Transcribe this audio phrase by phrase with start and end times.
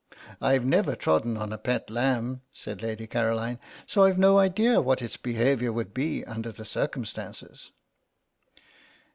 [0.41, 4.99] "I've never trodden on a pet lamb," said Lady Caroline, "so I've no idea what
[4.99, 7.69] its behaviour would be under the circumstances."